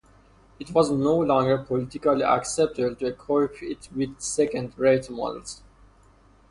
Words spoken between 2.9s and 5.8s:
to equip it with second-rate models.